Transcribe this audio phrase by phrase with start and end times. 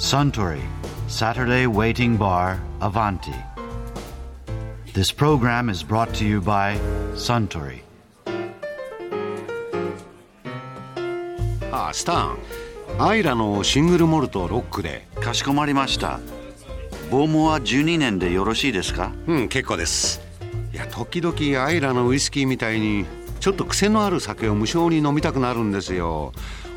[0.00, 0.62] Suntory
[1.08, 3.34] Saturday Waiting Bar Avanti.
[4.94, 6.78] This program is brought to you by
[7.14, 7.82] Suntory.
[11.70, 12.38] ああスタン
[12.98, 16.18] アイラのシングルモルトロックでかしこまりました。
[17.10, 20.20] ボーモア12年でよろしいですかうん結構です
[20.72, 23.04] いや時々アイラのウイスキーみたいに
[23.40, 26.32] ちょっと癖のある酒を無性に飲みたくなるんですよ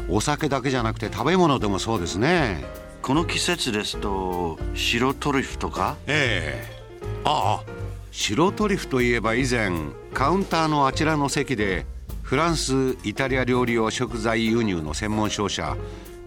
[0.10, 2.64] お酒だけじゃなくて食べ物でもそうですね
[3.04, 5.98] この季節ですと白トリュフとか？
[6.08, 7.12] ええ。
[7.26, 7.64] ああ
[8.12, 9.72] 白トリュフといえば以前
[10.14, 11.86] カウンターのあちらの席で
[12.22, 15.76] フランスイタリア料理用食材輸入の専門商社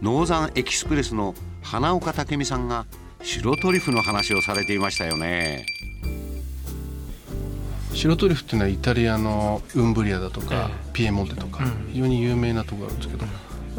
[0.02, 2.84] ノーザンエキスプレスの花岡武美さんが
[3.22, 5.64] 白トリュフの話をされていましたよね。
[7.94, 13.24] 白トリュフっていうのはイタリアのウンブリアだとか、ピエモンテとか、非常に有名なところがあるんですけど、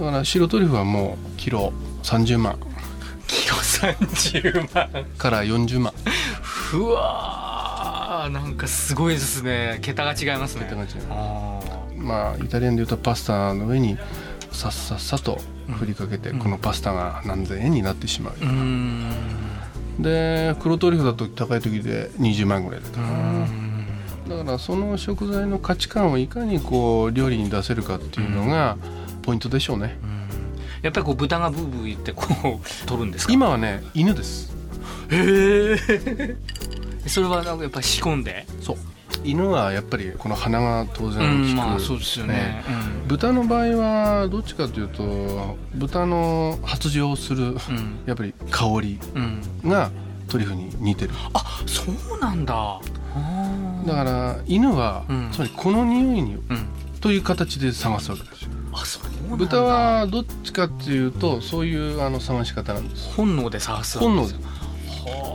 [0.04, 1.72] だから白トリュフはもうキロ
[2.02, 2.58] 30万
[3.80, 5.06] 30万。
[5.18, 5.94] から40万。
[6.74, 9.80] うわーなんかすごいですね。
[9.82, 10.66] 桁が違いますね。
[10.70, 11.60] 桁が違うあ
[11.96, 13.98] まあイタリアンでいうとパスタの上に
[14.52, 15.40] さっさっさと
[15.80, 19.14] 振りかけて、このパスタが何千円になってしまう、ーうーん。
[20.00, 23.48] で黒トリュフだと高い時で20万ぐらいだったかな。
[24.38, 28.78] だからその食材の価値観をいかにこう料理に出せるかっていうのが
[29.22, 29.98] ポイントでしょうね、
[30.82, 32.26] やっぱりこう豚がブーブー言ってこ
[32.64, 33.34] う取るんですか？
[33.34, 34.54] 今はね犬です。
[35.10, 36.36] へえ。
[37.08, 38.46] それはなんかやっぱり仕込んで？
[38.62, 38.78] そう。
[39.24, 42.62] 犬はやっぱりこの鼻が当然うん効く、まあそうですよね。
[43.08, 47.52] 豚の場合はどっちかというと豚の発情するうん。
[47.52, 49.42] うんやっぱり香りうん。
[49.70, 49.90] が
[50.28, 51.12] トリュフに似てる。
[51.34, 51.84] あそ
[52.16, 52.80] うなんだ。
[53.86, 55.30] だから犬は、うん。
[55.32, 56.66] つまりこの匂いにうん。
[57.00, 58.50] という形で探すわけですよ。
[58.74, 63.14] あそう豚はどっちかっていうとそういうあの探し方なんです。
[63.16, 64.34] 本能で探す本能で。
[64.34, 64.40] よ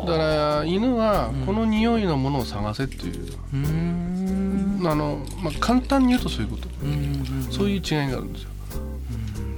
[0.07, 4.83] だから犬はうんこの匂いのものを探せっていう、うーん。
[4.85, 6.69] あのまあ、簡単に言うとそういうこと。
[6.83, 8.49] うんそういう違いがあるんですよ。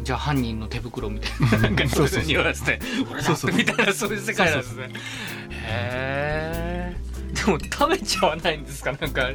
[0.04, 2.78] じゃあ犯人の手袋みたいななんかそういう匂わせて
[3.10, 4.90] 俺だみたいなそういう世界なんですね。
[5.50, 6.53] へえ
[7.44, 8.92] でも食べちゃわないんですか？
[8.92, 9.28] なんか。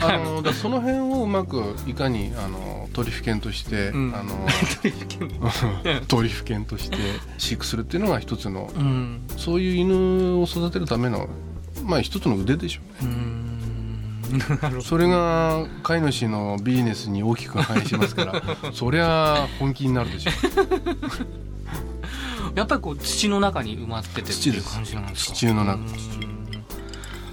[0.00, 4.14] あのだその辺をうまくいかにあのトリュフ犬として、うん。
[4.14, 4.46] あの
[6.08, 6.96] トリュフ犬として
[7.38, 9.26] 飼育するっていうのが一つのうん。
[9.36, 11.28] そういう犬を育てるための
[11.84, 13.10] まあ一つの腕でしょうね。
[14.78, 18.42] うそれが飼い主のビジネスに大きく反映しますから
[18.74, 20.34] そりゃ本気になるでしょう。
[22.58, 25.34] やっぱりこう土の中に埋まっててっていう感じなんですか？
[25.34, 26.35] 土の中うん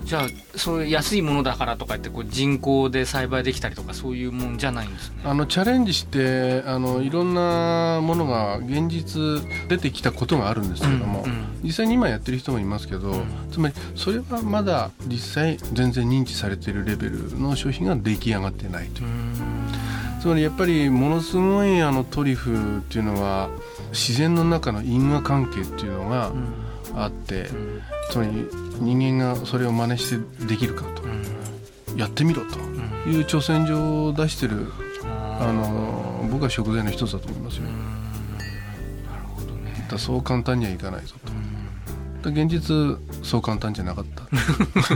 [0.06, 5.22] じゃあそういう安いものだからとか言ってこう人工で栽培できたりとかそういうもんじゃないんですね。
[5.24, 9.22] あのチャレンジしてあのいろんなものが現実
[9.70, 11.46] 出てきたことがあるんですけれども、うんうん。
[11.64, 13.26] 実際に今やってる人もいますけど、ん。
[13.52, 19.08] つまりそれはまだ実際全然認知されているレベルの商品が出来上がってないという。
[19.08, 19.34] うん。
[20.24, 23.50] つまりやっぱりものすごいあのトリュフっていうのは
[23.92, 26.32] 自然の中の因果関係っていうのが
[26.96, 27.82] あって、うん。
[28.10, 28.32] つまり
[28.80, 30.10] 人間がそれを真似し
[30.40, 31.04] てできるかと。
[31.04, 31.98] うん。
[31.98, 32.64] やってみろと。
[33.06, 34.72] いう挑戦状を出してる
[35.04, 37.64] あの僕は食材の一つだと思いますよ。
[37.64, 37.72] うん。
[39.06, 39.86] なるほどね。
[39.98, 41.34] そう簡単にはいかないぞと。
[42.30, 44.24] 現実そう簡単じゃなかった。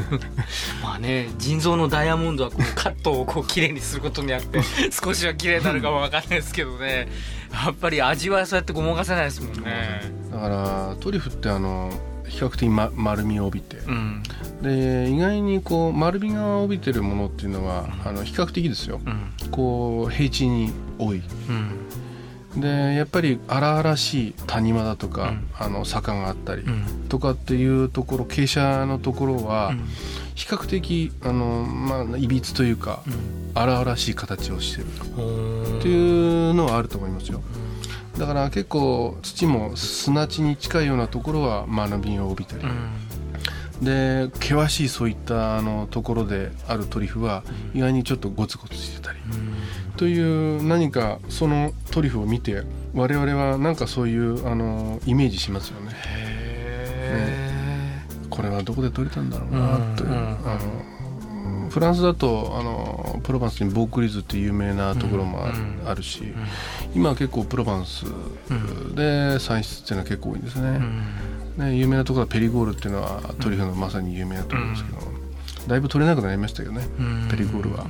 [0.83, 4.61] まあね腎臓のダイヤモンドはこうカットをこう綺麗にすることによって
[4.91, 7.07] 少しは綺麗になるかもわかんないですけどね。
[7.51, 10.11] やっぱり味はそうやってごまかせないですもんね。
[10.31, 11.91] だからトリュフってあの
[12.27, 14.23] 比較的、ま、丸みを帯びて、うん。
[14.61, 18.99] で意外にこう丸みが帯びてるものっていうのはあの比較的ですよ。
[19.05, 19.31] うん。
[19.51, 21.21] こう平地に多い。
[21.49, 21.71] うん
[22.57, 25.49] でやっぱり荒々しい谷間だとか、うん。
[25.57, 27.05] あの坂があったりうん。
[27.07, 29.73] とかっていうところ傾斜のところは
[30.35, 33.03] 比較的あの、まあ、いびつというか
[33.53, 34.87] 荒々しい形をしてる。
[35.17, 37.41] うんっていうのはあると思いますよ。
[38.17, 42.63] だから結構土も砂地に近いようなところは学びを帯びたり、
[43.81, 47.43] で険しいそういったあのところであるトリュフは
[47.75, 49.19] 意外にちょっとゴツゴツしてたり、
[49.97, 52.63] という何かそのトリュフを見て
[52.93, 55.91] 我々はなんかそういうあのイメージしますよね。
[55.93, 57.47] へ
[58.29, 60.23] これはどこで取れたんだろうなという、うんうんあ
[60.55, 60.97] の
[61.69, 65.87] フランスだとあのプロバンスにボークリーズって有名なところもあ,、うんうん。
[65.87, 66.23] あるし、
[66.95, 68.05] 今は結構プロバンス
[68.95, 70.79] で産出っていうのは結構多いんですね,、
[71.57, 74.97] ね有名なところはペリゴールっていうのはトリュフのまさに有名なところですけど、
[75.67, 76.87] だいぶ取れなくなりましたけどね、
[77.29, 77.85] ペリゴールは、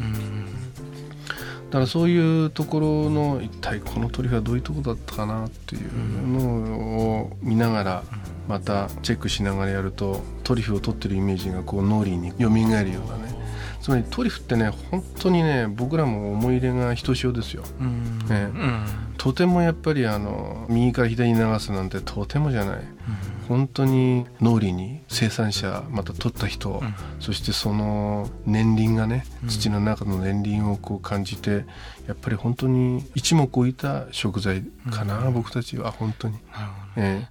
[1.67, 8.03] だからそういうところの一体このトリュフはどういうところだったかなっていうのを見ながら
[8.47, 13.37] またチェックしながらやるとトリュフを取ってるイメージがこう脳裏に蘇るようなね。
[13.81, 17.63] つまりトリュフってね本当にね僕らも思い入れがひとしおですよ、
[18.29, 18.49] ね
[19.27, 22.79] とてもやっぱりあの右から左に流すなんてとてもじゃない、
[23.49, 31.65] 本当に脳裏に生産者また取った人、うん、そしてその年輪がね土の中の年輪をこう感じて
[32.07, 36.35] やっぱり本当に一目置いた食材かな、うん、僕たちは本当に。
[36.35, 36.65] なる
[36.95, 37.27] ほど、え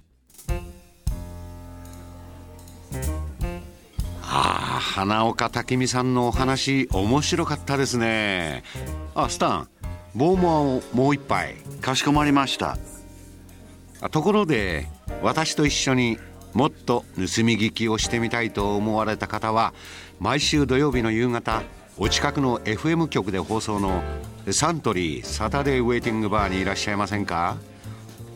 [4.29, 8.63] ああ花岡武美さんのお話面白かったですね。
[9.15, 9.69] あスタン
[10.17, 12.79] ボーモアをもう一杯かしこまりました
[14.09, 14.87] ところで
[15.21, 16.17] 私と一緒に
[16.53, 19.75] もっと盗み聞きをしてみたいと思われた方は
[20.19, 21.61] 毎週土曜日の夕方
[21.99, 24.01] お近くの FM 局で放送の
[24.49, 27.57] サントリーサタデーウェイティングバーにいらっしゃいませんか？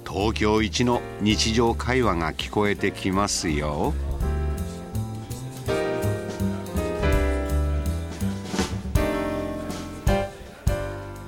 [0.07, 3.95] 東京一の日常会話が聞こえてきますよ。